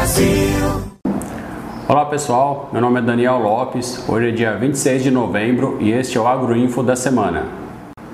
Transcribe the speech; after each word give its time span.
Brasil. 0.00 0.82
Olá 1.86 2.06
pessoal, 2.06 2.70
meu 2.72 2.80
nome 2.80 3.00
é 3.00 3.02
Daniel 3.02 3.36
Lopes. 3.36 4.02
Hoje 4.08 4.30
é 4.30 4.30
dia 4.30 4.56
26 4.56 5.02
de 5.02 5.10
novembro 5.10 5.76
e 5.78 5.92
este 5.92 6.16
é 6.16 6.20
o 6.22 6.26
Agroinfo 6.26 6.82
da 6.82 6.96
semana. 6.96 7.44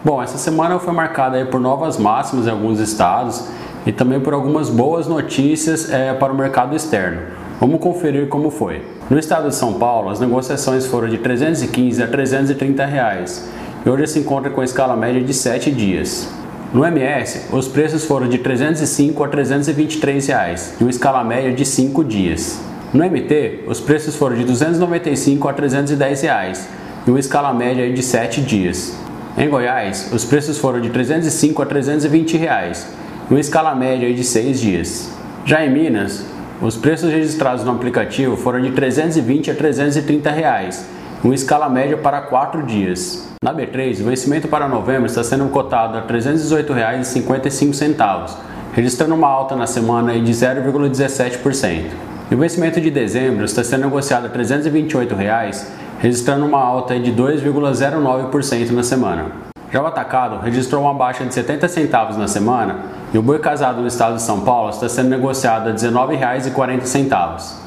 Bom, 0.04 0.20
essa 0.20 0.36
semana 0.36 0.80
foi 0.80 0.92
marcada 0.92 1.46
por 1.46 1.60
novas 1.60 1.96
máximas 1.96 2.48
em 2.48 2.50
alguns 2.50 2.80
estados 2.80 3.46
e 3.86 3.92
também 3.92 4.18
por 4.18 4.34
algumas 4.34 4.68
boas 4.68 5.06
notícias 5.06 5.88
é, 5.88 6.12
para 6.12 6.32
o 6.32 6.36
mercado 6.36 6.74
externo. 6.74 7.20
Vamos 7.60 7.78
conferir 7.78 8.26
como 8.28 8.50
foi. 8.50 8.82
No 9.08 9.16
estado 9.16 9.48
de 9.48 9.54
São 9.54 9.74
Paulo, 9.74 10.10
as 10.10 10.18
negociações 10.18 10.86
foram 10.86 11.08
de 11.08 11.18
315 11.18 12.02
a 12.02 12.08
330 12.08 12.84
reais 12.84 13.48
e 13.84 13.88
hoje 13.88 14.08
se 14.08 14.18
encontra 14.18 14.50
com 14.50 14.60
a 14.60 14.64
escala 14.64 14.96
média 14.96 15.22
de 15.22 15.32
7 15.32 15.70
dias. 15.70 16.35
No 16.72 16.84
MS, 16.84 17.42
os 17.52 17.68
preços 17.68 18.04
foram 18.04 18.28
de 18.28 18.38
305 18.38 19.22
a 19.22 19.28
323 19.28 20.26
reais 20.26 20.74
e 20.80 20.82
uma 20.84 20.90
escala 20.90 21.22
média 21.22 21.52
de 21.52 21.64
5 21.64 22.02
dias. 22.02 22.60
No 22.92 23.04
MT, 23.04 23.64
os 23.68 23.80
preços 23.80 24.16
foram 24.16 24.36
de 24.36 24.44
295 24.44 25.48
a 25.48 25.52
310 25.52 26.22
reais 26.22 26.68
e 27.06 27.10
uma 27.10 27.20
escala 27.20 27.52
média 27.54 27.90
de 27.92 28.02
7 28.02 28.40
dias. 28.40 28.96
Em 29.38 29.48
Goiás, 29.48 30.10
os 30.12 30.24
preços 30.24 30.58
foram 30.58 30.80
de 30.80 30.90
305 30.90 31.62
a 31.62 31.66
320 31.66 32.36
reais 32.36 32.86
e 33.30 33.34
uma 33.34 33.40
escala 33.40 33.74
média 33.74 34.12
de 34.12 34.24
6 34.24 34.60
dias. 34.60 35.10
Já 35.44 35.64
em 35.64 35.72
Minas, 35.72 36.24
os 36.60 36.76
preços 36.76 37.12
registrados 37.12 37.64
no 37.64 37.70
aplicativo 37.70 38.36
foram 38.36 38.60
de 38.60 38.72
320 38.72 39.52
a 39.52 39.54
330 39.54 40.30
reais, 40.30 40.84
uma 41.26 41.34
escala 41.34 41.68
média 41.68 41.96
para 41.96 42.20
4 42.22 42.62
dias. 42.62 43.28
Na 43.42 43.52
B3, 43.52 44.00
o 44.00 44.04
vencimento 44.04 44.46
para 44.46 44.68
novembro 44.68 45.06
está 45.06 45.24
sendo 45.24 45.48
cotado 45.48 45.98
a 45.98 46.02
R$ 46.02 46.06
318,55, 46.06 48.30
registrando 48.72 49.16
uma 49.16 49.26
alta 49.26 49.56
na 49.56 49.66
semana 49.66 50.16
de 50.18 50.32
0,17%. 50.32 51.86
E 52.30 52.34
o 52.34 52.38
vencimento 52.38 52.80
de 52.80 52.92
dezembro 52.92 53.44
está 53.44 53.64
sendo 53.64 53.86
negociado 53.86 54.26
a 54.26 54.28
328 54.28 55.16
reais, 55.16 55.68
registrando 55.98 56.46
uma 56.46 56.60
alta 56.60 56.96
de 56.98 57.12
2,09% 57.12 58.70
na 58.70 58.84
semana. 58.84 59.24
Já 59.72 59.82
o 59.82 59.86
atacado 59.86 60.38
registrou 60.38 60.82
uma 60.82 60.94
baixa 60.94 61.24
de 61.24 61.34
70 61.34 61.66
centavos 61.66 62.16
na 62.16 62.28
semana 62.28 62.76
e 63.12 63.18
o 63.18 63.22
boi 63.22 63.40
casado 63.40 63.80
no 63.80 63.88
estado 63.88 64.14
de 64.14 64.22
São 64.22 64.42
Paulo 64.42 64.70
está 64.70 64.88
sendo 64.88 65.08
negociado 65.08 65.70
a 65.70 65.72
R$ 65.72 65.76
19,40. 65.76 67.65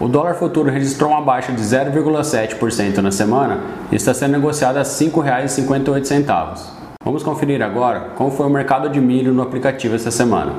O 0.00 0.08
dólar 0.08 0.32
futuro 0.32 0.70
registrou 0.70 1.10
uma 1.10 1.20
baixa 1.20 1.52
de 1.52 1.60
0,7% 1.60 2.96
na 3.02 3.12
semana 3.12 3.60
e 3.92 3.96
está 3.96 4.14
sendo 4.14 4.32
negociado 4.32 4.78
a 4.78 4.80
R$ 4.80 4.86
5,58. 4.86 6.58
Vamos 7.04 7.22
conferir 7.22 7.60
agora 7.60 8.12
como 8.16 8.30
foi 8.30 8.46
o 8.46 8.50
mercado 8.50 8.88
de 8.88 8.98
milho 8.98 9.34
no 9.34 9.42
aplicativo 9.42 9.94
essa 9.94 10.10
semana. 10.10 10.54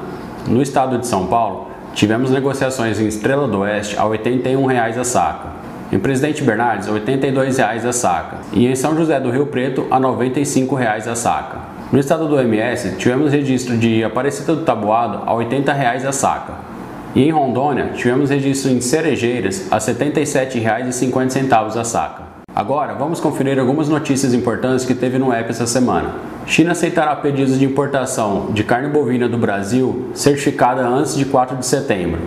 No 0.47 0.61
estado 0.61 0.99
de 0.99 1.07
São 1.07 1.25
Paulo, 1.25 1.71
tivemos 1.95 2.29
negociações 2.29 2.99
em 2.99 3.07
Estrela 3.07 3.47
do 3.47 3.61
Oeste 3.61 3.97
a 3.97 4.03
R$ 4.03 4.09
81,00 4.19 4.99
a 4.99 5.03
saca, 5.03 5.49
em 5.91 5.97
Presidente 5.97 6.43
Bernardes 6.43 6.87
a 6.87 6.91
R$ 6.91 6.99
82,00 6.99 7.87
a 7.87 7.93
saca 7.93 8.37
e 8.53 8.67
em 8.67 8.75
São 8.75 8.95
José 8.95 9.19
do 9.19 9.31
Rio 9.31 9.47
Preto 9.47 9.87
a 9.89 9.97
R$ 9.97 10.03
95,00 10.03 11.07
a 11.07 11.15
saca. 11.15 11.57
No 11.91 11.97
estado 11.97 12.27
do 12.27 12.39
MS, 12.39 12.95
tivemos 12.99 13.31
registro 13.31 13.75
de 13.75 14.03
Aparecida 14.03 14.55
do 14.55 14.63
Tabuado 14.63 15.23
a 15.25 15.35
R$ 15.35 15.45
80,00 15.45 16.07
a 16.07 16.11
saca. 16.11 16.70
E 17.13 17.23
em 17.23 17.31
Rondônia, 17.31 17.89
tivemos 17.93 18.29
registro 18.29 18.71
em 18.71 18.79
cerejeiras 18.79 19.67
a 19.69 19.75
R$ 19.75 19.81
77,50 19.81 21.75
a 21.77 21.83
saca. 21.83 22.23
Agora, 22.55 22.93
vamos 22.93 23.19
conferir 23.19 23.59
algumas 23.59 23.89
notícias 23.89 24.33
importantes 24.33 24.85
que 24.85 24.95
teve 24.95 25.17
no 25.17 25.33
app 25.33 25.49
essa 25.49 25.67
semana. 25.67 26.15
China 26.45 26.71
aceitará 26.71 27.13
pedidos 27.17 27.59
de 27.59 27.65
importação 27.65 28.47
de 28.51 28.63
carne 28.63 28.87
bovina 28.87 29.27
do 29.27 29.37
Brasil 29.37 30.09
certificada 30.13 30.87
antes 30.87 31.15
de 31.15 31.25
4 31.25 31.57
de 31.57 31.65
setembro. 31.65 32.21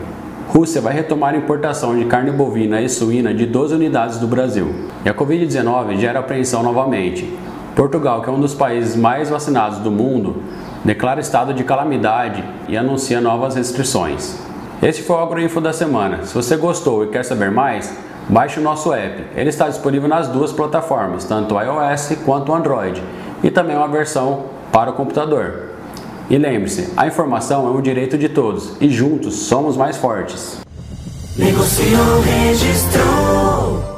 Rússia 0.49 0.83
vai 0.83 0.93
retomar 0.93 1.33
a 1.33 1.39
importação 1.39 1.99
de 1.99 2.05
carne 2.05 2.31
bovina 2.31 2.83
e 2.83 2.89
suína 2.89 3.33
de 3.33 3.47
12 3.47 3.75
unidades 3.75 4.19
do 4.19 4.27
Brasil. 4.27 4.75
E 5.03 5.09
a 5.09 5.15
Covid-19 5.15 5.97
gera 5.97 6.21
apreensão 6.21 6.63
novamente. 6.63 7.27
Portugal, 7.75 8.21
que 8.21 8.29
é 8.29 8.33
um 8.33 8.41
dos 8.41 8.55
países 8.55 8.95
mais 8.95 9.31
vacinados 9.31 9.79
do 9.79 9.91
mundo, 9.91 10.43
declara 10.85 11.21
estado 11.21 11.55
de 11.55 11.65
calamidade 11.65 12.45
e 12.69 12.77
anuncia 12.77 13.21
novas 13.21 13.57
restrições. 13.57 14.44
Este 14.85 15.03
foi 15.03 15.17
o 15.17 15.21
Agroinfo 15.21 15.63
da 15.63 15.73
semana. 15.73 16.27
Se 16.27 16.35
você 16.35 16.59
gostou 16.59 17.05
e 17.05 17.07
quer 17.07 17.25
saber 17.25 17.51
mais, 17.51 17.91
baixe 18.29 18.61
o 18.61 18.63
nosso 18.63 18.93
app. 18.93 19.25
Ele 19.35 19.49
está 19.49 19.67
disponível 19.67 20.07
nas 20.07 20.29
duas 20.29 20.53
plataformas, 20.53 21.25
tanto 21.25 21.59
iOS 21.59 22.19
quanto 22.23 22.53
Android, 22.53 23.03
e 23.43 23.51
também 23.51 23.75
uma 23.75 23.89
versão 23.89 24.45
para 24.71 24.91
o 24.91 24.93
computador. 24.93 25.71
E 26.29 26.37
lembre-se, 26.37 26.93
a 26.99 27.07
informação 27.07 27.67
é 27.67 27.71
um 27.71 27.81
direito 27.81 28.19
de 28.19 28.29
todos 28.29 28.77
e 28.79 28.91
juntos 28.91 29.35
somos 29.47 29.75
mais 29.75 29.97
fortes. 29.97 30.59
Negociou, 31.35 32.21
registrou. 32.21 33.95